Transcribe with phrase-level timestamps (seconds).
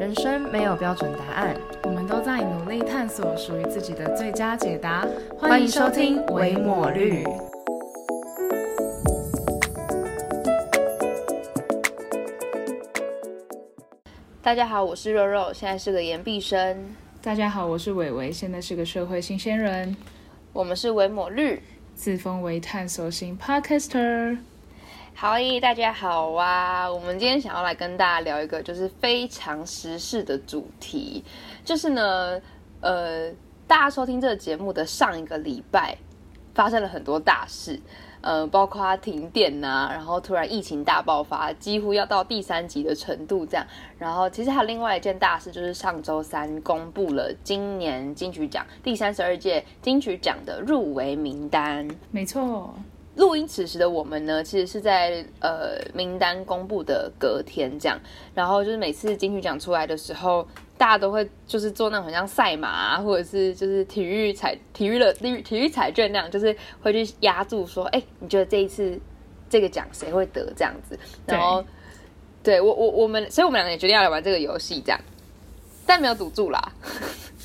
[0.00, 5.06] 人生没有标准答案，我们都在努力探索属于自己的最佳解答。
[5.36, 7.22] 欢迎收听《维抹绿》。
[14.40, 16.82] 大家好，我是肉肉，现在是个研毕生。
[17.20, 19.94] 大家好，我是伟伟，现在是个社会新鲜人。
[20.54, 21.62] 我们是维抹绿，
[21.94, 24.38] 自封为探索型 Podcaster。
[25.14, 26.90] 好，大家好啊！
[26.90, 31.22] 我们今天想要来跟大家聊一个就是非常时事的主题，
[31.62, 32.40] 就是呢，
[32.80, 33.30] 呃，
[33.66, 35.96] 大家收听这个节目的上一个礼拜
[36.54, 37.78] 发生了很多大事，
[38.22, 43.66] 呃，包括停电呐、然后突然疫情大爆发，几乎要到第三级的程度这样。
[43.98, 51.86] 然后其实还有另外一件大事，就是上周三公布了今年金曲奖第三十二届金曲奖的入围名单。
[52.10, 52.74] 没错，
[53.16, 57.98] 录音此时的我们呢，其实是在呃名单公布的隔天这样，
[58.34, 60.46] 然后就是每次金曲奖出来的时候，
[60.78, 68.98] 大家都会就是做那种很像赛马啊，或者是就是体育彩体育的体育体育彩券那样，就是会去压注说，哎，你觉得这一次
[69.48, 70.98] 这个奖谁会得这样子？
[71.26, 71.64] 然后
[72.42, 75.00] 对我我我们，所以我们两个也决定要来玩这个游戏这样，
[75.84, 76.72] 但没有赌注啦。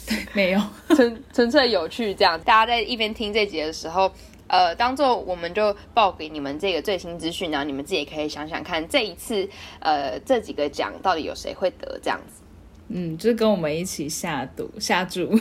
[0.07, 0.61] 对没有，
[0.95, 2.39] 纯纯粹有趣，这样。
[2.41, 4.11] 大家在一边听这集的时候，
[4.47, 9.47] 呃，当做我们就报给你们这个最新资讯，然后你们自己也可以想想看，这一次
[9.79, 12.41] 呃这几个奖到底有谁会得这样子。
[12.89, 15.39] 嗯，就是跟我们一起下赌下注。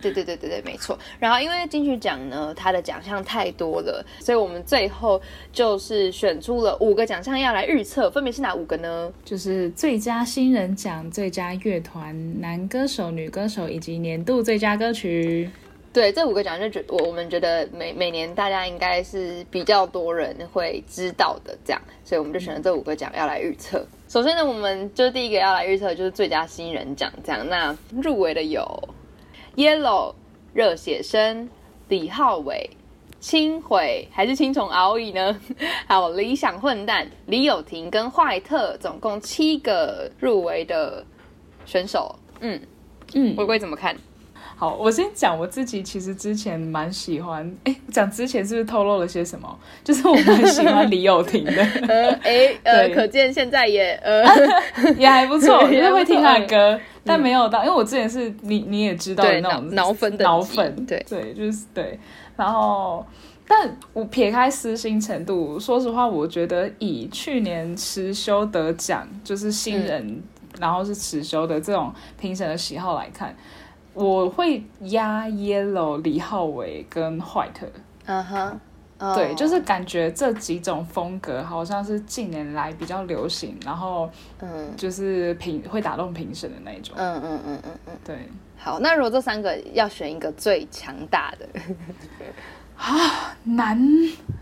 [0.00, 0.96] 对对对对对，没错。
[1.18, 5.20] 然后因为金曲奖呢，它的奖项太多了，所以我们最后
[5.52, 9.12] 就是选出了五个奖项要来预测，分别是哪五个呢？
[9.24, 15.50] 就是最佳新人奖、最佳乐团、男歌手、女歌手以及年度最佳歌曲。
[15.92, 23.84] 对，这五个奖就觉我我们觉得每每年大家应该是比较多人会知道的这样，所以我们就选了这五个奖要来预测。
[24.08, 28.64] 首先呢，我们就第一个要来预测就是最佳新人奖这样，那入围的有
[29.56, 30.14] Yellow、
[30.52, 31.48] 热血生、
[31.88, 32.70] 李浩伟、
[33.18, 35.40] 轻毁还是青虫敖乙呢？
[35.88, 41.04] 还有理想混蛋、李友廷跟坏特，总共七个入围的
[41.66, 42.14] 选手。
[42.40, 42.60] 嗯，
[43.14, 43.96] 嗯，我会怎么看？
[44.58, 49.58] 好，我先讲我自己，其实之前蛮喜欢，哎，讲之前是不是透露了些什么？
[49.84, 52.94] 就是我蛮喜欢李友廷的， 呃，哎，呃，对。
[52.96, 54.24] 可见现在也呃，
[54.98, 61.06] 也还不错， 对因为会听他的歌，但没有到，因为我之前是你你也知道的那种脑脑粉等级脑粉，对。
[61.08, 61.96] 对，就是对，
[62.36, 63.06] 然后。
[63.50, 70.22] 但我撇开私心程度，说实话，我觉得以去年持修得奖，就是新人，
[70.60, 71.90] 然后是持修的这种
[72.20, 73.34] 评审的喜好来看，
[73.98, 77.66] 我会压 Yellow、李浩伟跟 White。
[78.06, 78.60] 嗯哼，
[79.00, 79.14] 哦。
[79.16, 84.70] 对，就是感觉这几种风格好像是近年来比较流行，然后嗯。
[84.76, 86.94] 就是评会打动评审的那一种。
[86.96, 87.92] 嗯嗯嗯嗯嗯。
[88.04, 91.48] 对，好，那如果这三个要选一个最强大的，
[92.78, 93.76] 啊难，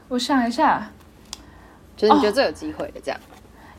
[0.09, 0.91] 我想一下，
[1.97, 3.19] 就是你觉得最有机会的这样，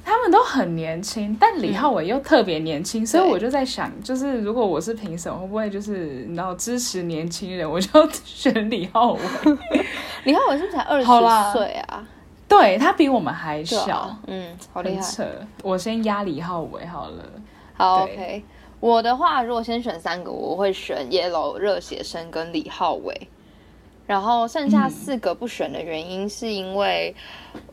[0.07, 9.19] 他们都很年轻，但李浩伟又特别年轻，所以我就在想，就是如果我是评审，会不会就是你知道支持年轻人，我就选李浩伟。
[10.23, 11.06] 李浩伟是不是才二十
[11.51, 12.07] 岁啊？
[12.47, 15.28] 对他比我们还小，啊，嗯，好厉害。
[15.62, 17.25] 我先压李浩伟好了。
[17.75, 18.41] 好，OK。
[18.79, 23.28] 我的话，如果先选三个，我会选 Yellow、热血生跟李浩伟。
[24.06, 27.13] 然后剩下四个不选的原因，是因为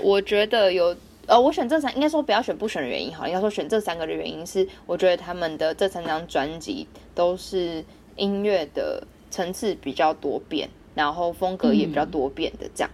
[0.00, 0.96] 我觉得有
[1.26, 7.84] 呃，我选这三，应该说不要选不选的原因好，应该说选这三个的原因是，我觉得他们的这三张专辑都是
[8.16, 12.90] 音乐的层次比较多变，然后风格也比较多变的这样。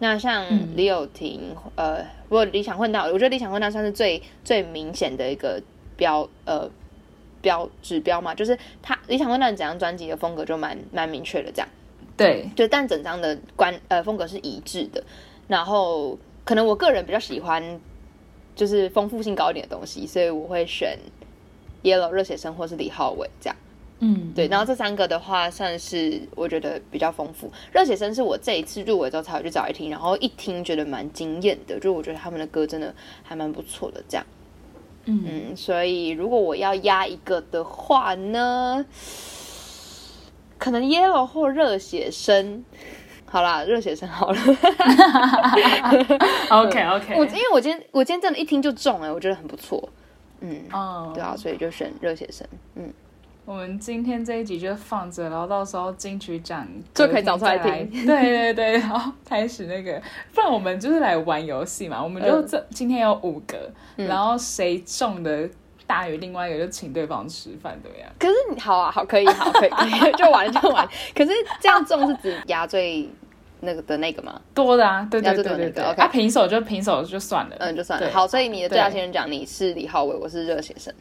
[0.00, 0.44] 那像
[0.76, 5.62] 李友廷，呃，我理想混蛋，我觉得理想混蛋算是最最明显的一个
[5.96, 6.68] 标呃
[7.40, 11.68] 标指标嘛，就是他理想混蛋整张专辑的风格就蛮蛮明确的这样。
[12.16, 15.02] 对，就但整张的观呃风格是一致的，
[15.46, 17.80] 然后可能我个人比较喜欢
[18.54, 20.98] 就是丰富性高一点的东西，所以我会选
[21.82, 23.56] Yellow 热血生或是李浩伟这样。
[24.00, 27.50] 嗯，对，然后这三个的话算是我觉得比较丰富。
[27.72, 34.26] 热血生是我这一次入围之后才有去找来听，然后一听觉得蛮惊艳的，就我觉得他们的歌真的还蛮不错的这样。
[35.06, 38.84] 嗯嗯，所以如果我要压一个的话呢，
[40.58, 42.64] 可能 Yellow 或热血生。
[43.34, 44.38] 好啦，热血生好了。
[46.50, 49.88] OK OK，我因为我今天我今天真的一听就中哎、我觉得很不错。
[50.38, 52.46] 嗯，哦，对啊，所以就选热血生。
[52.76, 52.92] 嗯，
[53.44, 56.64] 我们今天这一集就放着，然后到时候金曲奖
[56.94, 60.00] 就可以找出来隔天再来 对对对，然后开始那个，
[60.32, 62.00] 不然我们就是来玩游戏嘛。
[62.00, 65.50] 我们就嗯这、今天有五个，然后谁中的
[65.88, 68.08] 大于另外一个就请对方吃饭，怎么样？
[68.16, 70.88] 可是你好啊，好可以，好可以，可以就玩就玩。
[71.16, 73.08] 可是这样中是指压最
[73.64, 74.40] 那个的那个吗？
[74.54, 78.10] 多的啊，对对对对对，啊平手就平手就算了，嗯，就算了。
[78.10, 80.92] 好，所以你的最佳新人奖你是李浩伟，我是热血生。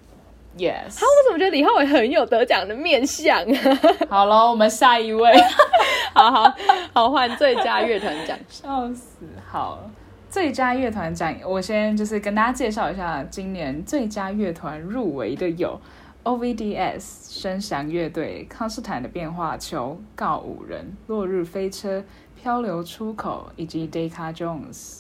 [0.58, 3.80] ，yes，他我怎么觉得李浩伟很有得奖的面相啊？
[4.10, 5.32] 好了，我们下一位，
[6.14, 6.54] 好好
[6.94, 8.38] 好，换最佳乐团奖。
[8.50, 9.90] 笑死，好。
[10.30, 15.80] 最佳乐团奖，我先就是跟大家介绍一下，今年最佳乐团入围的有
[16.24, 22.04] OVDS、声响乐队、康斯坦的变化球、告五人、落日飞车、
[22.44, 25.00] 漂流出口以及 Decca Jones。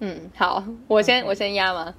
[0.00, 1.94] 嗯，好，我先我先压吗？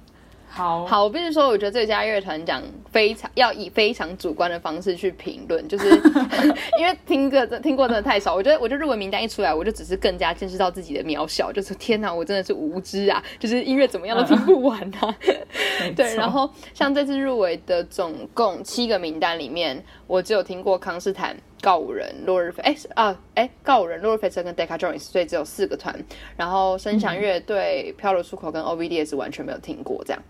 [0.48, 2.60] 好，好，我必须说，我觉得最佳乐团奖
[2.90, 5.88] 非常要以非常主观的方式去评论，就是
[6.76, 8.34] 因为听歌听过真的太少。
[8.34, 13.22] 我觉得，我觉得入围名单一出来，我就只是更加见识到自己的渺小，就是天哪，我真的是无知啊！
[13.38, 15.14] 就是音乐怎么样都听不完啊。
[15.94, 25.94] 对，然后像这次入围的总共七个名单里面，我只有听过康斯坦、告五人、落日飞，哎是啊哎告五人、落日飞车跟 Decca Jones，所以只有四个团。
[26.36, 30.22] 然后声响乐队、漂流出口跟 OVDS 完全没有听过这样。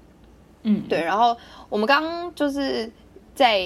[0.62, 1.36] 嗯，对，然后
[1.68, 2.90] 我们刚刚就是
[3.34, 3.62] 在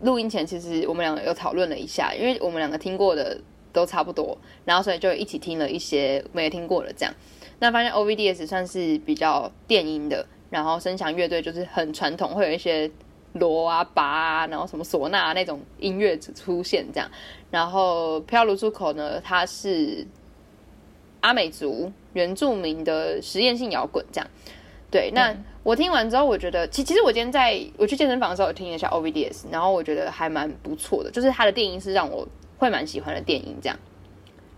[0.00, 3.38] 录音前，其实我们两个有讨论了一下，因为我们两个听过的
[3.72, 7.14] 都差不多，然后所以就一起听了一些没听过的这样。
[7.58, 12.90] 那发现 OVDS 算是比较电音的，然后声响乐队就是很传统，会有一些
[13.34, 17.10] 锣啊、拔啊，然后什么唢呐、啊、那种音乐出现这样。
[17.50, 20.06] 然后漂流出口呢，它是
[21.20, 24.30] 阿美族原住民的实验性摇滚这样。
[24.90, 32.26] 对，那嗯我听完之后，我觉得其其实我今天在我去健身房的时候，有听了一下 OVDS，然后我觉得还蛮不错的，就是他的电音是让我
[32.58, 33.78] 会蛮喜欢的电音这样。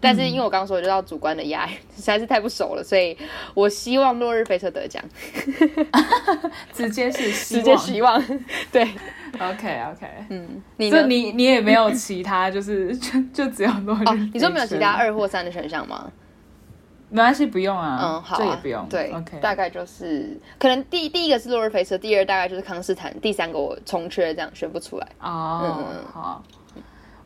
[0.04, 1.66] 但是因为我刚刚说就到主观的压，
[1.96, 3.16] 实在是太不熟了，所以
[3.54, 5.02] 我希望落日飞车得奖，
[6.72, 8.22] 直接是直接希望。
[8.70, 8.82] 对
[9.40, 11.06] ，OK OK，嗯，你这呢？
[11.08, 16.12] 你你也没有其他，就是就就只有落日哦，你说没有其他二或三的选项吗？
[17.10, 25.06] 没关系，不用啊，嗯，好、啊，这也不用，对 OK，大概就是可能第第一个是落日飞车，第二大概就是康斯坦，第三个我重缺，这样选不出来。
[25.20, 26.42] 哦，嗯嗯好，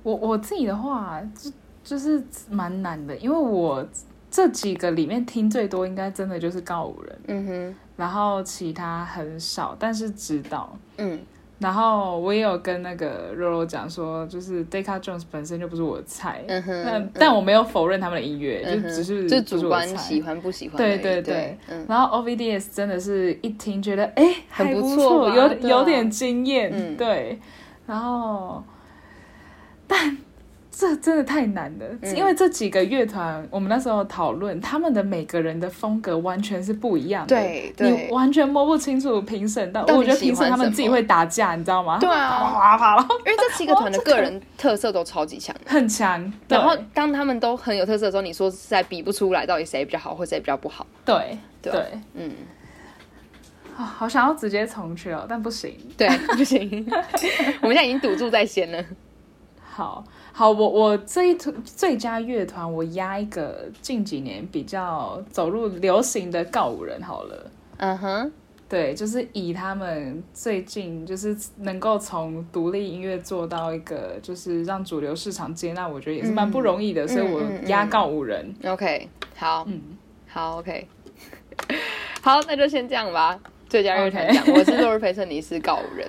[0.02, 1.50] 我我自己的话，就
[1.88, 3.82] 就是蛮难的，因为我
[4.30, 10.76] 这几个里面听最多，应该真的就是告五人，嗯哼，然后其他很少，但是知道。
[10.98, 11.18] 嗯
[11.58, 20.76] 然后我也有跟那个肉肉讲说，就是 Decca Jones 本身就不是我的菜，嗯哼，但嗯但我没有否认他们的音乐，嗯就只是就主观喜欢不喜欢。
[20.76, 21.58] 对对对
[21.88, 27.40] 然后 OVDS 真的是一听觉得哎很不错有啊有点惊艳，嗯对，
[27.86, 28.62] 然后
[29.88, 30.16] 但
[30.78, 41.98] 这真的太难了，嗯因为这几个乐团我们那时候讨论，他们的每个人的风格完全是不一样的，对对你完全摸不清楚评审到，到我觉得评审他们自己会打架，你知道吗？
[41.98, 45.52] 对啊啪啪啪，然后因为这七个团的个人特色都超级强。
[45.66, 50.86] 很强，然后对当他们都很有特色的时候，你说实在比不出来到底谁比较好或谁比较不好。
[51.04, 51.72] 对对
[52.14, 52.30] 嗯，
[53.76, 55.76] 啊好想要直接重去哦，但不行。
[55.96, 56.86] 对，不行，
[57.62, 58.84] 我们现在已经赌注在先了。
[59.60, 60.04] 好
[60.38, 67.50] 好，我我这一团最佳乐团，我压一个近几年比较走入流行的告五人好了。
[67.78, 68.32] 嗯哼，
[68.68, 78.54] 对，就是以他们最近就是能够从独立音乐做到一个就是让主流市场接纳，我觉得也是蛮不容易的，所以我压告五人。
[78.64, 79.82] OK，好，嗯，
[80.28, 80.86] 好，OK，
[82.22, 83.36] 好，那就先这样吧。
[83.68, 86.08] 最佳乐团奖我是落日陪衬，你是告五人。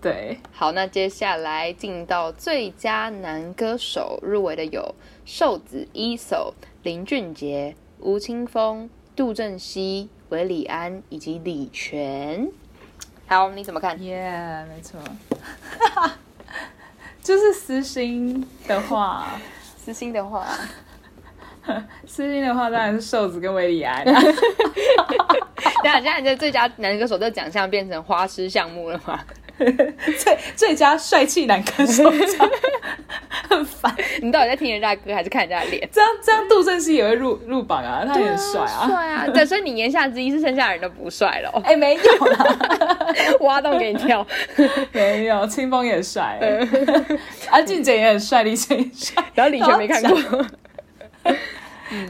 [0.00, 12.48] 对，好，那接下来进到最佳男歌手入围的有瘦子、一手、林俊杰、吴青峰、杜振熙、韦礼安以及李泉。
[13.26, 14.00] 好，你怎么看？
[14.00, 15.00] 耶、没错。
[17.20, 19.26] 就是私心的话，
[19.76, 20.46] 私心的话，
[22.06, 24.22] 私心的话当然是瘦子跟维里安、啊。
[25.84, 29.20] 那现在你的最佳男歌手这个奖项变成花痴项目了吗？
[30.18, 32.48] 最最佳帅气男歌手奖，
[33.50, 33.94] 很烦。
[34.22, 35.88] 你到底在听人家的歌还是看人家的脸？
[35.92, 38.86] 这样这样，杜振熙也会入入榜啊，他也很帅啊。
[38.88, 39.26] 帅啊！
[39.32, 42.56] 对，所以你言下之意是剩下的人都不帅了哦，哎、没有啦，
[43.40, 44.26] 挖洞给你跳。
[44.92, 46.38] 没有，清风也帅、
[47.50, 50.18] 安俊杰也很帅，李晨也帅，然后李泉没看过，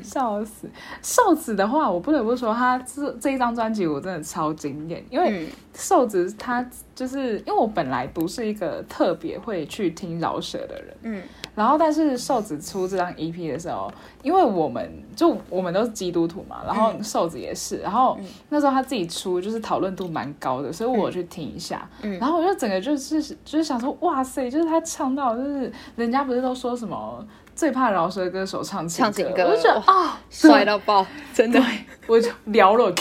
[0.02, 0.68] 笑死。
[1.02, 5.48] 瘦子的话，我不得不说，他这这一张专辑我真的超惊艳，因为嗯。
[5.74, 11.22] 瘦子他就是因为我本来不是一个特别会去听饶舌的人，嗯。
[11.54, 13.88] 然后但是瘦子出这张 EP 的时候，
[14.24, 18.18] 因为我们就我们都是基督徒嘛，然后瘦子也是，然后
[18.48, 27.24] 那时候他自己出就是讨论度蛮高的，所以我去听一下，然后我就整个就是就是想说，哇塞，就是他唱到就是人家不是都说什么
[27.58, 31.60] 最怕饶舌歌手唱唱情歌，我就觉得啊，帅到爆，真的，
[32.06, 32.94] 我就聊了。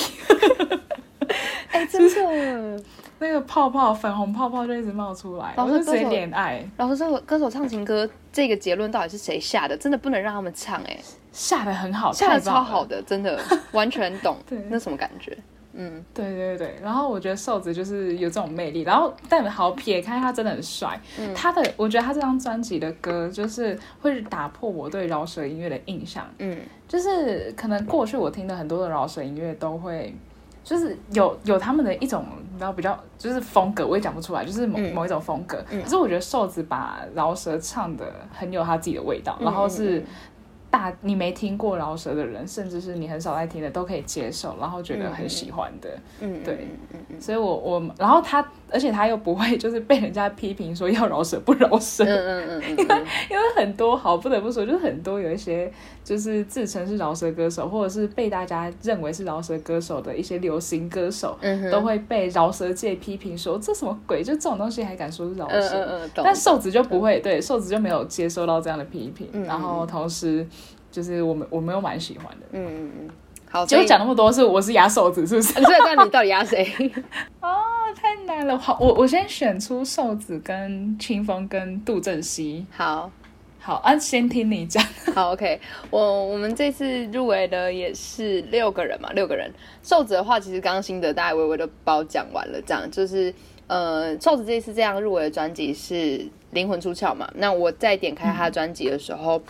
[1.70, 2.84] 哎，真的，
[3.20, 6.68] 那个泡泡粉红泡泡就一直冒出来，我是谁恋爱？
[6.78, 9.78] 老师，这首歌手唱情歌，这个结论到底是谁下的？
[9.78, 10.98] 真的不能让他们唱，哎，
[11.32, 13.40] 下的很好，下的超好的，真的
[13.74, 14.38] 完全懂，
[14.72, 15.38] 那什么感觉？
[15.78, 16.76] 嗯，对对对。
[16.84, 21.00] 然后我觉得瘦子就是有这种魅力，然后但好撇开他真的很帅，
[21.34, 26.58] 他的我觉得他这张专辑的歌就是会打破我对饶舌音乐的印象，嗯，
[26.88, 30.14] 就是可能过去我听的很多的饶舌音乐都会。
[30.64, 32.26] 就是有有他们的一种，
[32.60, 35.64] 然后比较就是风格，我也讲不出来，就是某某一种风格。
[35.70, 40.04] 可是我觉得瘦子把饶舌唱的很有他自己的味道，然后是。
[40.70, 52.86] 大你没听过饶舌的人，甚至是你很少在听的，都可以接受，然后觉得很喜欢的，嗯，对，嗯嗯，所以我我，然后他，而且他又不会就是被人家批评说要饶舌不饶舌，嗯嗯 嗯，因为
[53.32, 55.72] 因为很多好不得不说，就是很多有一些
[56.04, 70.46] 就是自称是饶舌歌手，或者是被大家认为是饶舌歌手的一些流行歌手，嗯都会被饶舌界批评说这什么鬼，就这种东西还敢说是饶舌，嗯嗯，但瘦子就不会，对，瘦子就没有接收到这样的批评，然后同时。
[70.92, 72.46] 就是我们，我们又蛮喜欢的。
[72.52, 73.10] 嗯嗯嗯，
[73.50, 75.54] 好，结果讲那么多，是我是压瘦子，是不是？
[75.64, 76.64] 所以那你到底压谁？
[77.42, 77.58] 哦，
[77.96, 78.58] 太难了。
[78.58, 82.66] 好，我我先选出瘦子、跟清风、跟杜振熙。
[82.72, 83.12] 好，
[83.60, 84.84] 好，啊，先听你讲。
[85.16, 85.60] 好，OK。
[85.90, 89.52] 我我们这次入围的也是六个人嘛，六个人。
[89.84, 93.34] 瘦子的话，其实刚刚新德大概微微的包讲完了，这样就是
[93.68, 95.96] 呃，瘦子这次这样入围的专辑是
[96.52, 97.30] 《灵魂出窍》嘛。
[97.36, 99.42] 那我再点开他专辑的时候。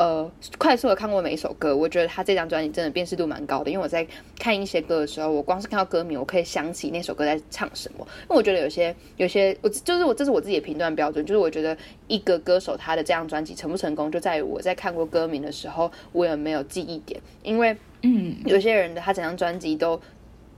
[0.00, 0.26] 呃，
[0.56, 3.70] 快速的看过每一首歌，我觉得他这张专辑真的辨识度蛮高的。
[3.70, 4.06] 因为我在
[4.38, 7.98] 看一些歌的时候，我光是看到歌名，我可以想起那首歌在唱什么。
[8.22, 11.76] 因为我觉得有些有些，我就是我这是我自己的评断标准，就是我觉得
[12.08, 17.20] 一个歌手他的这张专辑成不成功，就在于我在看过歌名的时候，我有没有记忆点。
[17.42, 20.00] 因为嗯，有些人的他整张专辑都。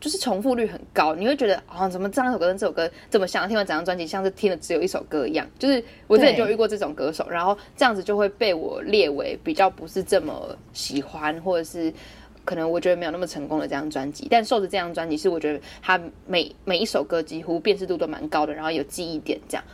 [0.03, 3.49] 就是重复率很高，你会觉得啊，怎么这首歌跟这首歌这么像？
[3.49, 5.49] 听完整张专辑像是听了只有一首歌一样。
[5.61, 11.93] 就是我之前就遇过这种歌手，然后这样子就会被我列为比较不是这么喜欢，或者是
[12.45, 14.27] 可能我觉得没有那么成功的这张专辑。
[14.29, 19.65] 但受着这张专辑是我觉得他每每一首歌几乎辨识度都蛮高的，然后有记忆点这样。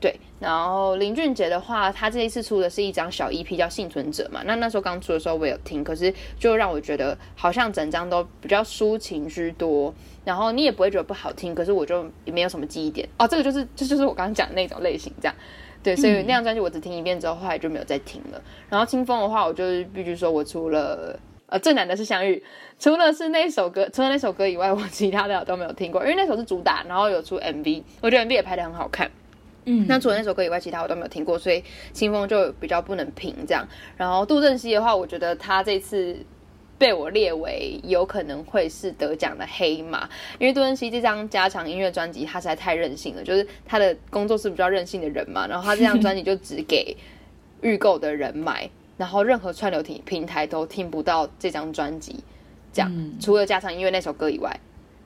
[0.00, 4.42] 对，然后林俊杰的话，他这一次出的是一张小 EP，叫《幸存者》嘛。
[4.44, 9.92] 那那时候刚出的时候，我有听，可是就让我觉得好像整张都比较抒情居多。
[10.24, 13.26] 然后你也不会觉得不好听，可是我就也没有什么记忆点哦。
[13.26, 15.34] 这个就是这就是我刚刚讲的那种类型，这样。
[15.82, 18.42] 对，所以那张专辑我只听一遍之后，后来就没有再听了。
[18.68, 22.42] 然后清风的话，我就是必须说我除了呃最难的是相遇，
[22.78, 29.10] 除了是那首歌，除了那首歌以外，我其他的都没有听过，因为那首是主打，然后有出 MV，我觉得 MV 也拍的很好看。
[29.70, 33.68] 嗯，那除了那首歌以外，其他我都没有听过，所以清风就比较不能评这样。
[33.98, 36.16] 然后杜振熙的话，我觉得他这次
[36.78, 40.08] 被我列为有可能会是得奖的黑马，
[40.38, 45.46] 因为杜振熙这张加强音乐专辑，他实在太任性了，就是他的工作室比较任性的人嘛。
[45.46, 46.96] 然后他这张专辑就只给
[47.60, 52.24] 预购的人买， 然后任何串流平平台都听不到这张专辑，
[52.72, 54.58] 这样除了加强音乐那首歌以外。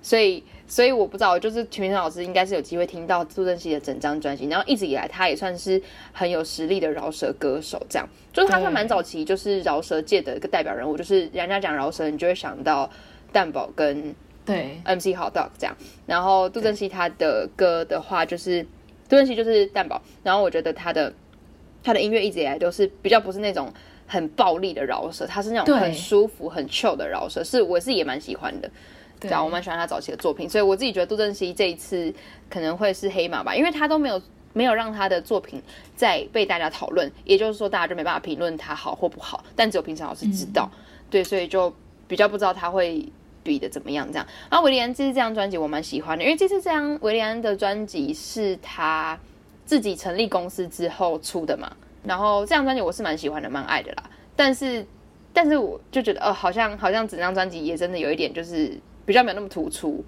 [0.05, 0.43] 所以，
[0.73, 5.79] 所以我不知道，就是全明老师应该是有机会听到杜振熙的整张专辑，然后一直以来他也算是
[6.13, 12.89] 很有实力的饶舌歌手，这样，就是他算蛮早期，就是饶舌界的一个代表人物，就是人家讲饶舌，你就会想到
[13.31, 14.15] 蛋堡跟
[14.47, 14.81] 对。
[14.87, 15.77] MC Hot Dog 这样，
[16.07, 18.63] 然后杜振熙他的歌的话，就是
[19.11, 21.13] 杜振熙就是蛋堡，然后我觉得他的
[21.83, 23.71] 他的音乐一直以来都是比较不是那种
[24.07, 28.71] 很暴力的饶舌，他是那种很舒服很 chill 的饶舌，是我是也蛮喜欢的。
[29.29, 32.13] 对啊，我蛮喜欢他早期的作品，所以我自己觉得杜振熙这一次
[32.51, 34.21] 可能会是黑马吧，因为他都没有
[34.53, 35.63] 没有让他的作品
[35.97, 40.71] 再被大家讨论，也就是说大家就没办法评论他好或不好，但只有评审老师知道，
[41.09, 41.73] 对，所以就
[42.07, 43.07] 比较不知道他会
[43.43, 44.27] 比的怎么样这样。
[44.51, 49.19] 然后维利安这次这张专辑我蛮喜欢的，因为这次这张维利安的专辑是他
[49.65, 51.75] 自己成立公司之后出的嘛，
[52.05, 54.03] 然后这张专辑我是蛮喜欢的，蛮爱的啦。
[54.37, 54.85] 但是
[55.33, 58.79] 但是我就觉得，呃，好像好像整张专辑也真的有一点就是。
[59.05, 60.05] 比较没有那么突出。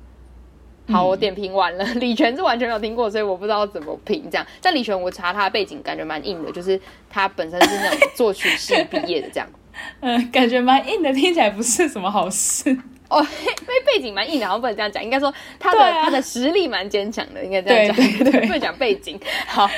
[0.86, 1.84] 好，我点评完了。
[1.96, 4.28] 李泉是完全没有听过，所以我不知道怎么评。
[4.30, 9.48] 这样，但李泉我查他背景，感觉蛮硬的，就是他本身是那种作曲系毕业的这样。
[10.00, 12.70] 嗯，感觉蛮硬的，听起来不是什么好事。
[13.08, 19.18] 哦， 因为背景蛮硬的，好像不能这样讲，应该说他的、啊他的实力蛮坚强的，应该这样讲，对对对不能讲背景。
[19.46, 19.68] 好，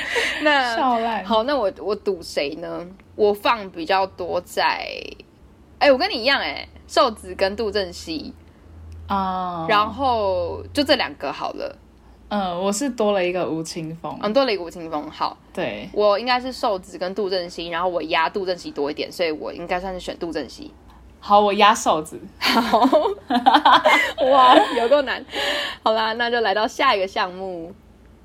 [0.42, 0.76] 那
[1.24, 2.84] 好，那我我赌谁呢？
[3.14, 4.86] 我放比较多在，
[5.78, 8.34] 哎、我跟你一样、哎，瘦子跟杜振熙，
[9.08, 11.78] 啊，然后就这两个好了。
[12.28, 15.08] 嗯，我是多了一个吴青峰，嗯，多了一个吴青峰。
[15.08, 20.72] 好，对，我应该是瘦子跟杜振熙，然后我压杜振熙多一点，所以我应该算是选杜振熙。
[21.20, 22.80] 好，我压瘦子，好，
[24.30, 25.24] 哇，有够难。
[25.84, 27.72] 好啦，那就来到下一个项目。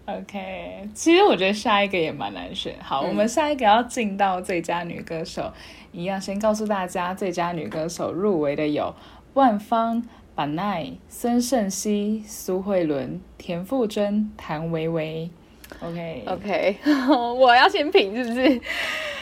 [0.05, 2.75] OK，其实我觉得下一个也蛮难选。
[2.81, 5.51] 好，嗯我们下一个要进到最佳女歌手，
[5.91, 8.93] 一样先告诉大家，最佳女歌手入围的有
[9.35, 10.03] 万芳、
[10.41, 15.29] 板奈、孙胜熙、苏慧伦、田馥甄、谭维维。
[15.81, 16.77] OK，, OK，
[17.37, 18.61] 我要先评是不是？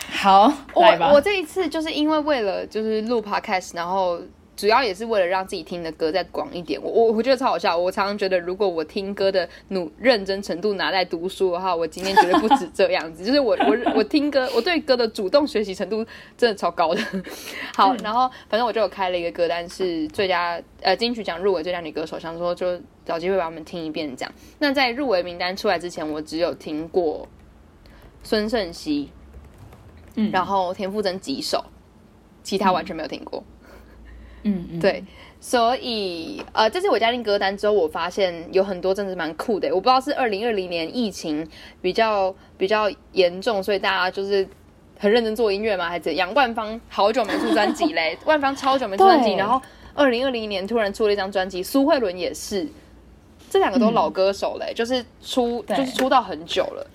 [0.09, 0.47] 好，
[0.77, 1.09] 来吧。
[1.09, 4.17] 我我这一次就是因为为了就是录 Podcast，然后
[4.60, 6.78] 主要也是为了让自己听的歌再广一点。
[6.84, 7.78] 我我我觉得超好笑。
[7.78, 13.24] 我常常觉得，如果我听歌的努认真程度拿来读书的话，我今天绝对不止这样子。
[13.24, 16.06] 就是我我我听歌，我对歌的主动学习程度
[16.38, 17.01] 真的超高的。
[17.74, 24.34] 好，然后反正我就有开了一个歌单，是最佳呃金曲奖入围最佳女歌手，想说就找机会把他们听一遍这样。
[24.60, 27.25] 那在入围名单出来之前，我只有听过
[28.24, 29.10] 孙盛熙。
[30.16, 31.63] 嗯然后田馥甄几首，
[32.44, 33.42] 其他完全没有听过。
[33.42, 33.56] 嗯
[34.43, 35.03] 嗯，对，
[35.39, 39.67] 所以呃，这次我加进歌单之后，我发现有很多真的是蛮酷的。
[39.69, 41.48] 我不知道是二零二零年疫情
[41.81, 44.48] 比较比较严重，所以大家就是
[44.98, 45.89] 很认真做音乐吗？
[45.89, 46.34] 还是怎样？
[46.34, 49.62] 万芳好久没出专辑嘞， 万芳超久没出专辑，然后
[49.93, 52.67] 二零二零年突然出了一张专辑，苏慧伦也是，
[53.50, 56.88] 这两个都老歌手嘞，就是出就是出道很久了。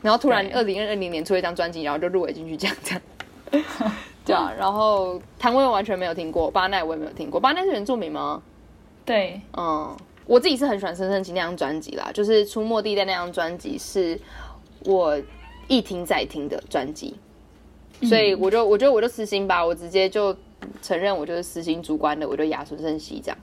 [0.00, 3.02] 然后突然对二零二零年出了一张专辑，然后就入围进去这样这样。
[4.24, 7.40] 对啊，然后谭维文完全没有听过，巴奈我也没有听过。
[7.40, 8.42] 巴奈是原住民吗？
[9.04, 14.18] 对，嗯，我自己是很喜欢孙盛熙那张专辑啦，就是《出没地带》那张专辑是
[14.84, 15.20] 我
[15.66, 17.16] 一听再听的专辑，
[18.02, 20.36] 所以我就我觉得我就私心吧，我直接就
[20.80, 23.38] 承认我就是私心主观的，我就压孙盛熙这样。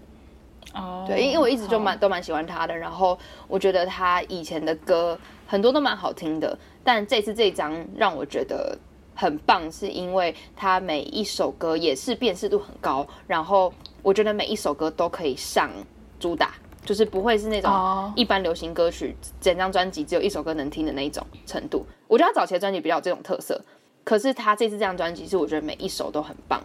[0.73, 8.77] 哦，对，因为我一直就蛮都蛮喜欢他的，然后我觉得他以前的歌很多都蛮好听的，但这次这一张让我觉得
[9.19, 15.69] 很棒，是因为他每一首歌也是辨识度很高，然后我觉得每一首歌都可以上
[16.17, 16.53] 主打，
[16.85, 21.85] 就是不会是那种哦一般流行歌曲整张专辑只有一首歌能听的那一种程度。
[22.07, 23.61] 我觉得他早期的专辑比较有这种特色，
[24.05, 26.63] 可是他这次这张专辑是我觉得每一首都很棒。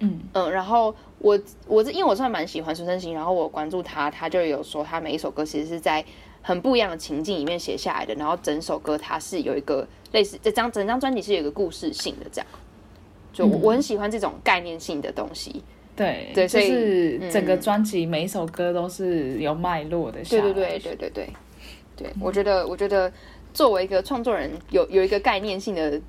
[0.00, 6.04] 嗯嗯，然后我我是因为我算蛮喜欢孙盛熙，然后我关注他，他就有说他每一首歌其实是在
[6.42, 12.46] 很不一样的情境里面写下来的，然后整首歌它是有一个类似这张整张专辑是有一个故事性的这样，
[13.32, 13.60] 就我,、嗯。
[13.62, 15.62] 我很喜欢这种概念性的东西。
[15.94, 21.28] 对对所以就是整个嗯专辑每一首歌都是有脉络的对对对对
[21.94, 23.12] 对，我觉得我觉得
[23.52, 26.00] 作为一个创作人，有有一个概念性的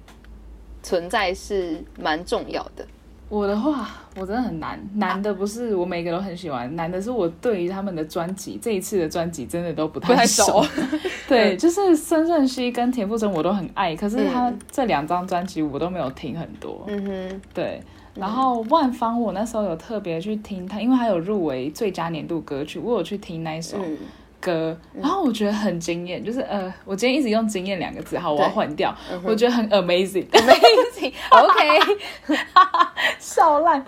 [0.82, 2.88] 存在是蛮重要的。
[3.34, 10.64] 我的话，我真的很难，难的不是我每个都很喜欢，难的是我对于他们的专辑，这一次的专辑真的都不太熟
[11.28, 16.84] 对，就是孙盛熙跟田馥甄我都很爱，可是他嗯这两张专辑我都没有听很多。
[16.88, 17.82] 嗯哼，对，
[18.14, 23.80] 然后万芳我那时候有特别去听他，因为他有入围最佳年度歌曲，我有去听那一首。
[23.80, 23.98] 嗯
[24.44, 31.98] 歌，然后我觉得很惊艳，就是呃，我今天一直用“惊艳”两个字，好，我要对换掉，我觉得很 amazing，，amazing，OK，
[33.18, 33.84] 笑烂，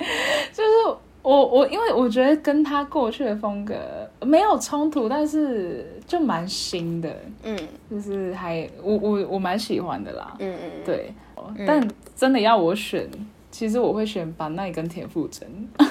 [0.54, 0.70] 就是
[1.22, 3.76] 我我因为我觉得跟他过去的风格
[4.22, 7.14] 没有冲突，但是就蛮新的，
[7.44, 7.60] 嗯。
[7.90, 11.14] 就是还我我我蛮喜欢的啦，嗯嗯，对，
[11.66, 13.08] 但真的要我选，
[13.52, 15.48] 其实我会选把奈跟田馥甄，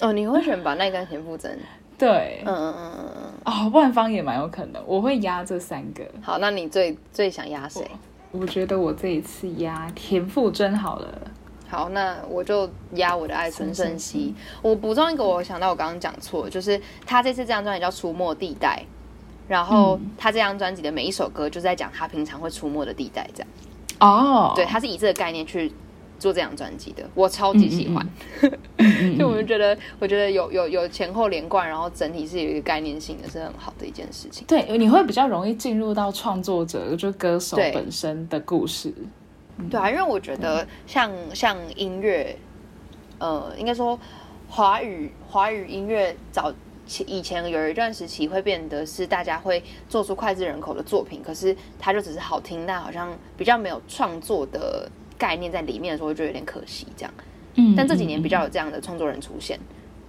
[0.00, 1.58] 哦，你会选把那跟田馥甄？
[1.96, 3.32] 对，嗯嗯嗯嗯嗯。
[3.44, 6.04] 哦，万芳也蛮有可能，我会压这三个。
[6.22, 7.88] 好，那你最最想压谁？
[8.32, 11.08] 我觉得我这一次压田馥甄好了。
[11.68, 14.34] 好，那我就压我的爱孙盛熙。
[14.60, 18.82] 我补充一个，我想到我刚刚讲错，就是他这次这张专辑叫《出没地带》，
[19.48, 23.48] 然后他这张专辑的每一首歌就是在讲他平常会出没的地带，这样。
[24.00, 25.72] 哦，对，他是以这个概念去
[26.18, 28.06] 做这张专辑的，我超级喜欢。
[28.78, 34.46] 嗯 就我们觉得，我觉得有有有前后连贯，然后整体是有一个概念性的，是很好的一件事情。
[34.46, 38.92] 对，你会比较容易进入到创作者，就歌手本身的故事。
[39.70, 42.36] 对啊，因为我觉得像像音乐，
[43.18, 43.98] 呃，应该说
[44.48, 46.52] 华语华语音乐早
[46.86, 54.90] 期以前有一段时期会变得是大家会做出脍炙人口的作品，可是它就只是好听，但好像比较没有创作的
[55.24, 57.14] 概念在里面的时候，会觉得有点可惜这样。
[57.56, 59.58] 嗯但这几年比较有这样的创作人出现，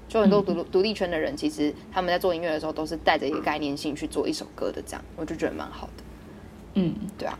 [0.10, 6.04] 就很多独独立圈的人，其实他们在做音乐的时候，都是带着一个概念性去做一首歌的，这样我就觉得蛮好的。
[6.73, 7.39] 嗯对啊，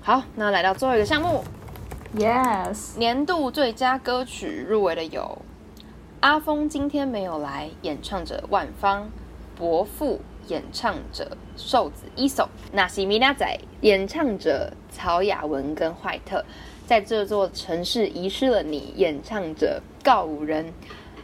[0.00, 1.44] 好，那来到最后一个项目
[2.16, 5.42] ，，Yes，年度最佳歌曲入围的有
[6.20, 9.04] 阿峰今天没有来，演唱者万芳；
[9.54, 13.46] 伯父演唱者瘦子一手；那西米拉仔
[13.82, 16.44] 演唱者曹雅文跟怀特。
[16.92, 20.74] 在这座城市遗失了你，演唱者告五人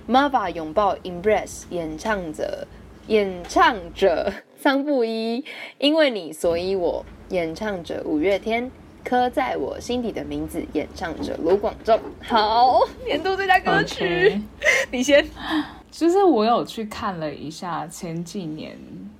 [0.09, 2.67] ；Mava 拥抱 Embrace 演唱者
[3.09, 5.45] 演唱者桑布依，
[5.77, 8.71] 因为你所以我演唱者五月天。
[9.05, 12.01] 刻在我心底的名字，演唱者卢广仲。
[12.23, 14.41] 好，年度最佳歌曲
[14.91, 15.27] 你先。
[15.91, 18.75] 就是我有去看了一下前几年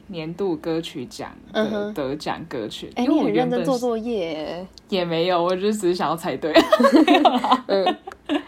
[0.09, 4.67] 年度歌曲奖的得奖歌曲，哎、因为你很认真做作业。
[4.89, 6.53] 也没有，我就只是想要猜对。
[7.67, 7.97] 嗯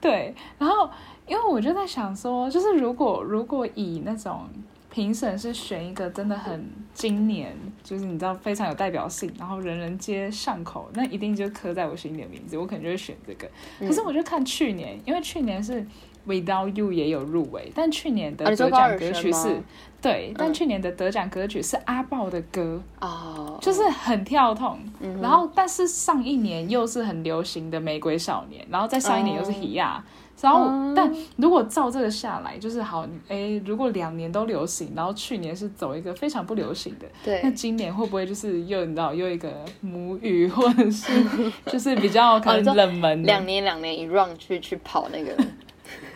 [0.00, 0.88] 对，然后
[1.26, 4.46] 因为我就在想说，就是如果如果以那种
[4.94, 7.52] 评审是选一个真的很今年，
[7.82, 13.50] 就是你知道非常有代表性，然后人人皆上口，那一定就刻在我心里的名字，我可能就会选这个。
[13.80, 15.84] 嗯可是我就看去年，因为去年是
[16.28, 19.64] Without You 也有入围，但去年的得奖歌曲是、吗
[20.00, 22.80] 对，但嗯去年的得奖歌曲是阿豹的歌。
[23.00, 30.00] 哦，就是很跳痛，嗯然后但是上一年又是很流行的《玫瑰少年》，然后再上一年又是哦 Hea，、
[30.40, 30.92] 然后、哦。
[30.96, 37.06] 但如果照这个下来，就是好，哎，如果两年都流行，然后去年是走一个非常不流行的，
[37.42, 41.12] 那，今年会不会就是又你知道又一个母语，或者是
[41.66, 45.34] 就是比较可能冷门的、两年两年一 round 去去跑那个，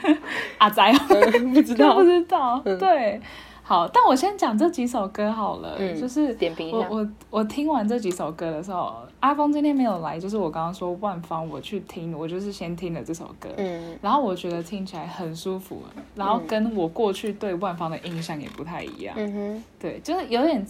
[0.58, 0.92] 阿仔，
[1.54, 1.94] 不知道。
[1.94, 2.78] 不知道，嗯。
[2.78, 3.20] 对。
[3.68, 6.88] 好，但我先讲这几首歌好了，嗯就是点评一下。
[6.88, 15.82] 我我我听完这几首歌的时候，阿峰今天没有来，就是我刚刚说万芳，我去听，我就是先听了这首歌，嗯然后我觉得听起来很舒服，
[16.14, 20.66] 然后跟我过去对万芳的印象也不太一样，嗯哼对，就是有点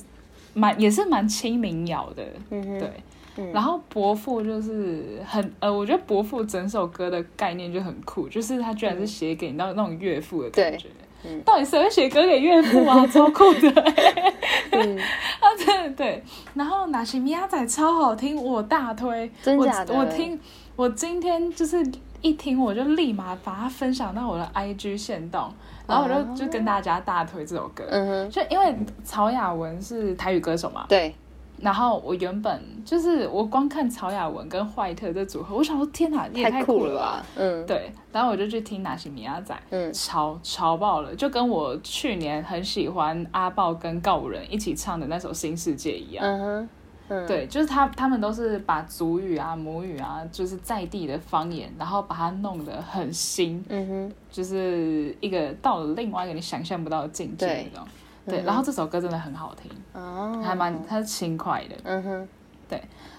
[0.53, 2.91] 蛮也是蛮轻民谣的，嗯哼，对。
[3.37, 10.89] 嗯然后伯父就是很呃，我觉得伯父整首歌的概念就很酷，就是他居然是写给那那种岳父的感觉。
[11.25, 13.07] 嗯到底谁会写歌给岳父啊？
[13.09, 13.71] 超酷的、
[14.73, 14.99] 嗯，
[15.41, 16.23] 啊，真的对。
[16.55, 19.31] 然后拿西米亚仔超好听，我大推。
[19.43, 20.01] 真假的我？
[20.01, 20.39] 我听，
[20.77, 21.85] 我今天就是
[22.21, 25.53] 一听我就立马把它分享到我的 IG 线动，
[25.87, 27.85] 然后我就、哦就跟大家大推这首歌。
[27.91, 31.15] 嗯哼，就因为曹雅文是台语歌手嘛，对，
[31.61, 37.27] 然后我原本就是我光看曹雅文跟坏特这组合，我想说天哪，也太酷了吧？
[37.37, 46.25] 嗯，对，然后我就去听拿西米亚仔，嗯超超爆了，就跟我去年很喜欢阿豹跟告五人一起唱的那首《新世界》一样。
[46.25, 46.69] 嗯哼，
[47.09, 57.89] 嗯，对，就是他他们都是把族语啊、母语啊，就是在地的方言，然后把它弄得很新，嗯哼，就是一个到了另外一个你想象不到的境界对那种。
[58.29, 61.77] 对，然后这首歌真的很好听，哦，还蛮它是轻快的。
[61.85, 62.29] 嗯哼，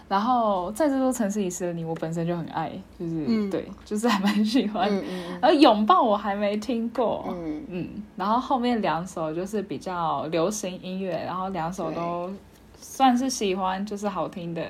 [0.07, 3.47] 然后在这座城市遗失的你，我本身就很爱，就是、嗯。
[3.49, 4.89] 对， 就是还蛮喜欢。
[4.89, 7.63] 嗯嗯而拥抱我还没听过，嗯。
[7.67, 12.31] 嗯，然后后面两首就是比较流行音乐，然后两首都
[12.75, 14.63] 算是喜欢，就是好听的。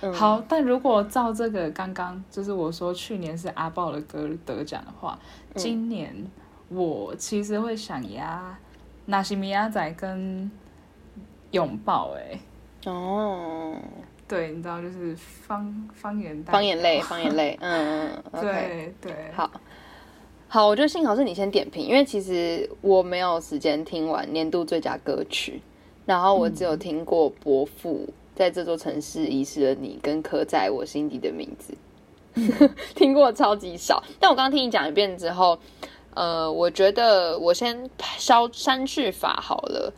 [0.00, 5.18] 嗯，好，但如果照这个刚刚就是我说去年是阿豹的歌得奖的话，
[5.54, 5.56] 嗯。
[5.56, 6.14] 今年
[6.70, 8.58] 我其实会想压
[9.06, 10.50] 纳西米亚仔跟
[11.52, 12.38] 拥抱、欸，
[12.90, 13.74] 哦，
[14.28, 19.50] 对，你知道就是方方言代方言类，方言类， 嗯嗯对对，好。
[20.48, 25.60] 好，我觉得幸好是你先点评，因为其实我没有时间听完年度最佳歌曲，
[26.04, 31.74] 然后我只有听过《伯父》在这座城市遗失了你，跟刻在我心底的名字，
[32.94, 34.02] 听过超级少。
[34.20, 35.58] 但我刚刚听你讲一遍之后，
[36.16, 39.92] 呃，我觉得我先消删去法好了，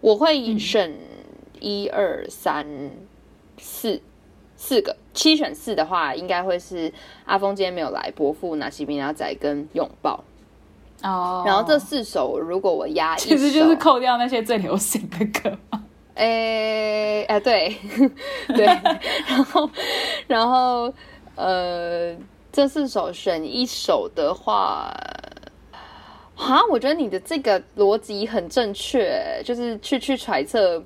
[0.00, 0.92] 我会选
[1.60, 2.66] 一二三
[3.56, 4.02] 四
[4.56, 6.92] 四个，七选四的话，应该会是
[7.26, 10.24] 阿峰今天没有来，伯父、拿西米亚仔跟拥抱。
[11.02, 15.84] 哦，然后这四首如果我压 一，其实就是扣掉那些最流行的歌嘛。
[16.16, 17.76] 诶哎、对
[18.54, 18.66] 对，
[19.26, 19.70] 然后
[20.26, 20.92] 然后
[21.34, 22.14] 呃，
[22.54, 24.94] 这四首选一首的话，
[26.36, 30.80] 啊，我觉得你的这个逻辑很正确，就是去去揣测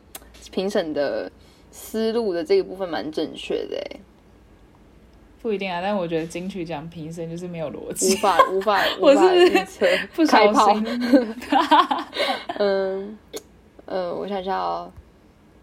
[0.51, 1.31] 评审的
[1.71, 4.01] 思路的这个部分蛮正确的，诶
[5.43, 11.01] 不一定啊，但我觉得金曲奖评审就是没有逻辑无辑，法无法我无法 是预测不开心。
[12.57, 13.19] 嗯，
[13.85, 14.91] 呃，我想想哦，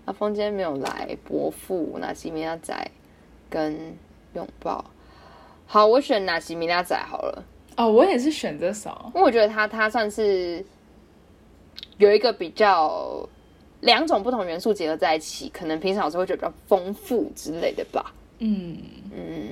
[0.06, 2.92] 阿峰今天没有来，伯父、纳西米亚仔
[3.50, 3.98] 跟
[4.36, 4.86] 拥抱。
[5.66, 7.44] 好，我选纳西米娜仔好了。
[7.76, 8.90] 哦，我也是选这首。
[9.14, 10.64] 因为我觉得它它算是
[11.98, 13.28] 有一个比较
[13.82, 18.14] 两种不同元素结合在一起，可能平常有时候会觉得比较丰富之类的吧。
[18.40, 18.78] 嗯
[19.14, 19.50] 嗯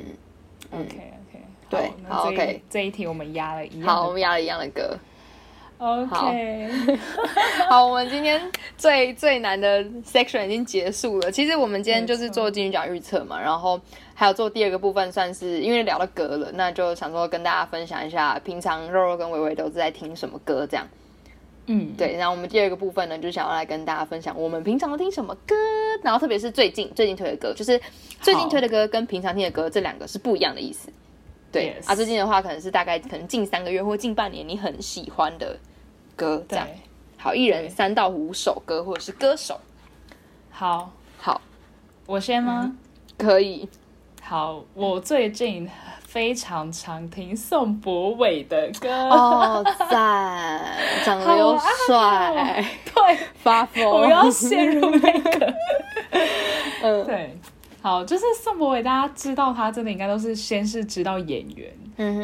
[0.72, 4.98] ，，OK OK，对好 OK 这一题我们压了一样好，我们压了一样的歌。
[5.80, 6.70] OK，
[7.70, 8.42] 好，我们今天
[8.78, 11.32] 最最难的 section 已经结束了。
[11.32, 13.80] 其实我们今天就是做金鱼奖预测嘛，然后
[14.14, 20.88] 还有做第二个部分，算是因为聊到歌了，那就想说跟大家分享一下，平常肉肉跟维维都是在听什么歌这样。
[21.66, 25.56] 嗯，对，然后我们第二个部分呢，就想要来跟大家分享我们平常都听什么歌，
[26.02, 27.80] 然后特别是最近最近推的歌，就是
[28.22, 30.90] 最近推的歌跟平常听的歌这两个是不一样的意思。
[31.54, 35.56] 对啊，最近的话可能是大概可能近三个月或近半年你很喜欢的
[36.16, 36.68] 歌这样。
[37.18, 39.58] 好，一人三到五首歌或者是歌手。
[40.52, 41.40] 好，好，
[42.06, 42.76] 我先吗？
[43.18, 43.70] 可以。
[44.22, 45.70] 好，我最近
[46.02, 48.90] 非常常听宋博伟的歌。
[49.10, 50.62] 哦，赞，
[51.06, 53.86] 长得又好帅， 对，发疯。
[53.86, 55.54] 我要陷入那个。
[56.84, 57.38] 嗯对，
[57.84, 61.70] 好，就是宋博伟，大家知道他真的应该都是先是知道演员，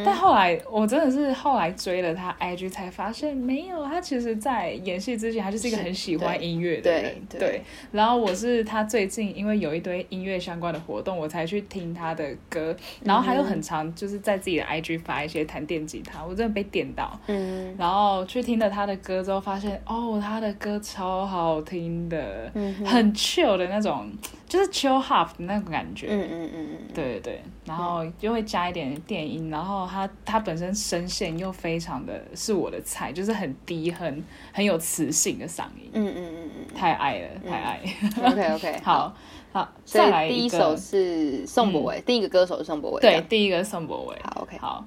[0.05, 7.15] 但后来我真的是后来追了他 IG 才发现，没有他其实在演戏之前，他就是一个很喜欢音乐的对人。
[7.27, 17.19] 对然后我是他最近因为有一堆音乐相关的活动，我才去听他的歌，然后他又很常就是在自己的 IG 发一些弹电吉他，我真的被电到。
[17.27, 22.49] 嗯然后去听了他的歌之后，发现哦，他的歌超好听的，
[22.85, 24.09] 很 chill 的那种，
[24.49, 26.07] 就是 chill hop 的那种感觉。
[26.09, 37.79] 嗯嗯嗯嗯，对对对，然后就会加一点电音，然后他他本身声线又非常的是我的菜，就是很低很很有磁性的嗓音，嗯嗯嗯太爱了，太爱。
[38.01, 39.15] 嗯，OK OK， 好，
[39.53, 42.99] 好，再来以第一个首是宋博伟，第一个歌手是宋博伟。
[43.01, 44.17] 对，，第一个宋博伟。
[44.23, 44.83] 好 OK，好，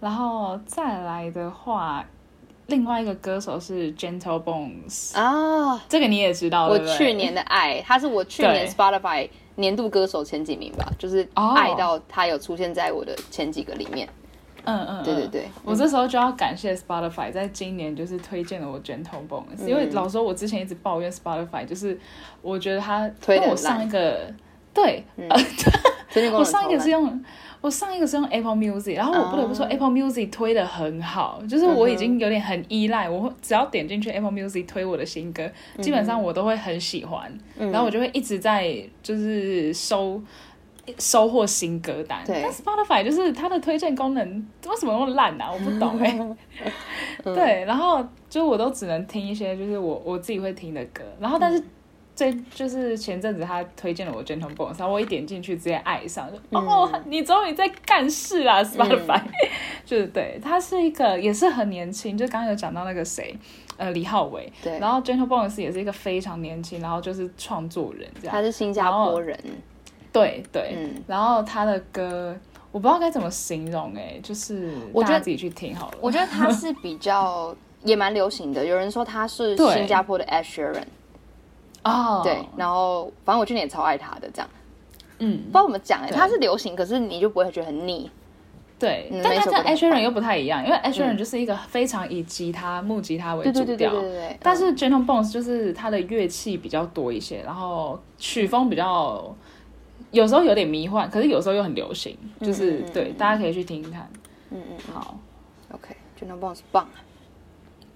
[0.00, 2.04] 然后再来的话，
[2.68, 9.26] 另外一个歌手是 Gentle Bones，、啊，这个你也知道，我去年的爱，他是我去年 Spotify
[9.56, 11.54] 年度歌手前几名吧，就是哦。
[11.56, 14.06] 爱到他有出现在我的前几个里面。
[14.64, 15.42] 嗯嗯，对对对。
[15.44, 21.98] 嗯我这时候就要感谢 Spotify，在今年就是推荐了我 Gentle Bones，、因为嗯老实说，我之前一直抱怨 Spotify，就是
[22.42, 24.30] 我觉得他推我上一个
[24.74, 25.02] 对，
[26.32, 27.24] 我上一个是用。
[27.60, 40.22] 我上一个是用 Apple Music，然后我不得不说哦 Apple Music 推的很好，就是我已经有点很依赖，我会只要点进去 Apple Music 推我的新歌，基本上我都会很喜欢，嗯然后我就会一直在就是收
[40.98, 42.20] 收获新歌单。
[42.26, 45.50] 但 Spotify 就是它的推荐功能为什么那么烂啊？
[45.52, 46.16] 我不懂哎、
[47.24, 51.62] 嗯对，然后就我都只能听一些就是我我自己会听的歌，然后但是。
[52.18, 59.22] 这就是前阵子他推荐了我 Gentle Bones，然后我一点进去直接爱上，就、哦，你终于在干事啦，Spotify，
[59.86, 63.38] 就是对，他是一个也是很年轻，就刚刚有讲到那个谁，
[63.76, 69.38] 呃，李浩伟，对然后 Gentle Bones 也是一个非常年轻，然后就是创作人这样，他是新加坡人，
[70.12, 72.36] 对对，嗯然后他的歌
[72.72, 75.98] 我不知道该怎么形容哎、就是我觉得自己去听好了。
[76.00, 78.66] 我觉得他是比较也蛮流行的。
[78.66, 80.82] 有人说他是新加坡的 Ed Sheeran，
[81.90, 84.48] 哦，对，然后反正我去年也超爱他的，这样。
[85.18, 85.38] 嗯。
[85.44, 86.16] 不，知道怎么讲哎，对。
[86.16, 88.10] 他是流行，可是你就不会觉得很腻。
[88.78, 94.36] 对，嗯但他跟每首歌都 a s h e r a 棒 n 又不太一样，因为 h e r a n 就是一个非常以吉他木吉他为主对对对对调，对对对。
[94.40, 99.34] 但是 Gentle Bones 就是它的乐器比较多一些，然后曲风比较
[100.12, 104.08] 有时候有点迷幻，可是有时候又很流行，就是、对，大家可以去听听看。
[104.50, 104.94] 嗯嗯嗯。
[104.94, 105.18] 好
[105.72, 106.88] ，，OK，Gentle Bones 棒。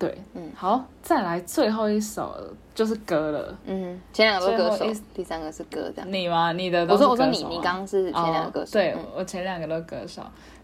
[0.03, 0.51] 对，嗯。
[0.57, 2.35] 好，再来最后一首
[2.75, 3.57] 就是歌了。
[3.67, 6.13] 嗯，前两个都是歌手，第三个是歌，这样。
[6.13, 6.53] 你吗？
[6.53, 10.21] 你的都我说我说你你刚刚是前两个歌手，哦、对、嗯我前两个都是歌手，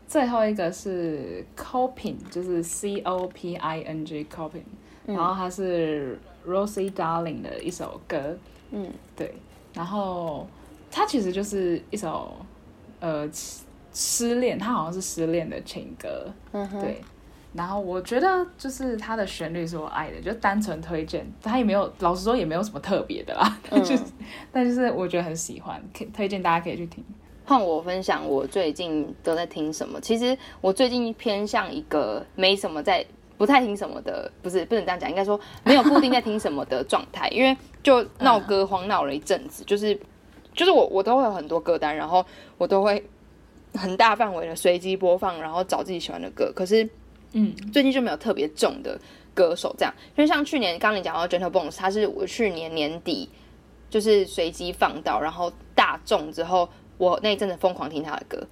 [0.09, 4.65] 最后一个是 Coping，就是 C O P I N G Coping，、
[5.07, 8.37] 然后它是 Rosie Darling 的一首歌，
[8.73, 8.91] 嗯。
[9.15, 9.33] 对，
[9.73, 10.49] 然后
[10.91, 12.35] 它其实就是一首
[12.99, 17.01] 呃失失恋，它好像是失恋的情歌，嗯哼，对。
[17.55, 24.03] 然后我觉得就是它的旋律是我爱的，就单纯推荐，它也没有，老实说也没有什么特别的啦，嗯就是，
[24.53, 27.05] 但就是我觉得很喜欢，可以推荐大家可以去听。
[27.47, 29.99] 换我分享我最近都在听什么。
[30.03, 33.03] 其实我最近偏向一个没什么在
[33.39, 39.99] 不太听什么的，不是不能这样讲，应该说没有固定在听什么的状态，因为就闹歌荒闹了一阵子，就是
[40.53, 42.23] 就是我我都会有很多歌单，然后
[42.59, 43.03] 我都会
[43.73, 46.87] 很大范围的随机播放，然后找自己喜欢的歌，可是
[47.33, 47.55] 嗯。
[47.73, 48.99] 最近就没有特别重的
[49.35, 53.29] 歌手这样，因为像去年刚刚你讲到 Gentle Bones，他是我去年年底
[53.91, 58.47] 就是随机放到，然后大众之后，我那一阵子疯狂听他的歌，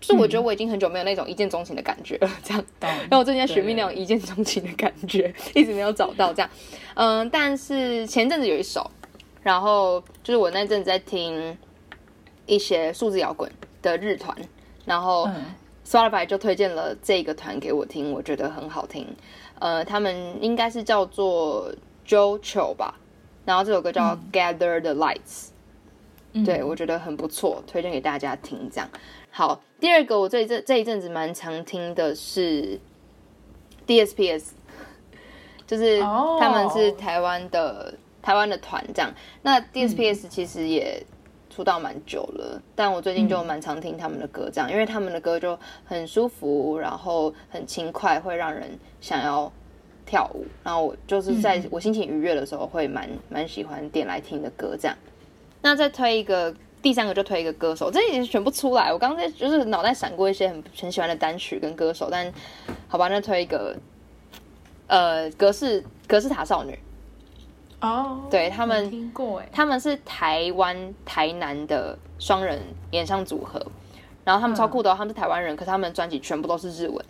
[0.00, 2.64] 就是我觉得我已经很久没有那种一见钟情的感觉了，这样。
[2.80, 2.90] 懂。
[2.90, 6.50] 然后我最近在寻觅那种一见钟情的感觉，一直没有找到这样。
[6.94, 8.90] 嗯，但是前阵子有一首，
[9.42, 11.56] 然后就是我那阵子在听
[12.46, 14.36] 一些数字摇滚的日团，
[14.84, 15.44] 然后嗯
[15.86, 19.06] Spotify 就推荐了这个团给我听，我觉得很好听。
[19.58, 21.72] 呃，他们应该是叫做
[22.06, 22.94] JoJo 吧，
[23.44, 25.48] 然后这首歌叫 Gather the Lights。
[26.36, 28.68] 嗯对我觉得很不错，推荐给大家听。
[28.68, 28.90] 这样
[29.30, 32.80] 好，第二个我这一阵这一阵子蛮常听的是
[33.86, 34.46] DSPS，
[35.64, 39.14] 就是哦他们是台湾的、台湾的团这样。
[39.42, 41.00] 那 DSPS 其实也
[41.54, 49.52] 出道蛮久了，但我最近就蛮常听他们的歌，这样，因为他们的歌就很舒服，然后很轻快，会让人想要
[50.04, 50.44] 跳舞。
[50.64, 54.96] 然后我就是在我心情愉悦的时候，会蛮蛮喜欢点来听的歌这样。
[55.62, 58.92] 那再推一个，第三个就推一个歌手，这已经选不出来。
[58.92, 62.32] 我刚才就是脑袋闪过一些很很喜欢的单曲跟歌手，但
[62.88, 63.76] 好吧，那推一个，
[64.88, 66.76] 呃，格式格式塔少女，
[67.84, 72.58] 哦，对他们听过哎，他们是台湾台南的双人
[72.92, 73.60] 演唱组合，
[74.24, 77.04] 然后他们超酷的、哦，他们是台湾人，可是他们的专辑全部都是日文，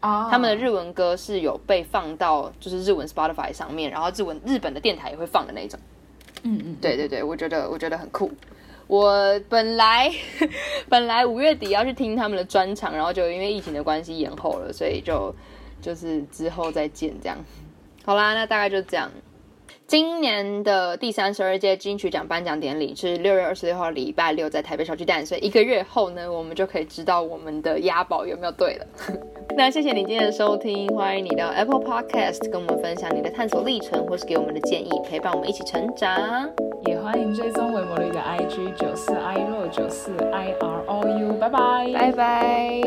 [0.00, 5.78] 啊，他们的日文歌是有被放到就是日文 Spotify 上面，然后日文日本的电台也会放的那种。
[6.42, 8.30] 嗯嗯，对对对，我觉得我觉得很酷。
[8.86, 10.12] 我本来
[10.90, 15.34] 本来五月底要去听他们的专场，然后就因为疫情的关系延后了，所以就
[15.80, 17.38] 就是之后再见这样。
[18.04, 19.10] 好啦，那大概就这样。
[19.86, 28.86] 今年的第三十二届金曲奖颁奖典礼是六月二十六号礼拜六在台北小巨蛋，所以一个月后呢，我们就可以知道我们的押宝有没有对了。
[29.56, 36.48] 那谢谢你今天的收听，欢迎你到 Apple Podcast 跟我们分享你的探索历程，或是给我们的建议，陪伴我们一起成长。
[36.86, 42.80] 也欢迎追踪维摩绿的 IG 九四 i 若九四 i r o u，拜拜，拜拜。